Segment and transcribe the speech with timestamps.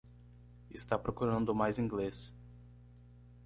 [0.71, 2.33] Está procurando mais inglês